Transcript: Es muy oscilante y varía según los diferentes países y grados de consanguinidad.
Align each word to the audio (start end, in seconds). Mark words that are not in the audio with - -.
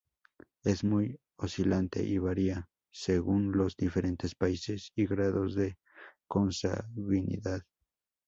Es 0.63 0.83
muy 0.83 1.19
oscilante 1.35 2.01
y 2.03 2.17
varía 2.17 2.67
según 2.89 3.55
los 3.55 3.77
diferentes 3.77 4.33
países 4.33 4.91
y 4.95 5.05
grados 5.05 5.53
de 5.53 5.77
consanguinidad. 6.25 7.61